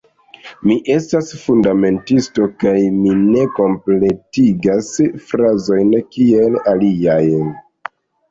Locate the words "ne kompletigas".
3.19-4.89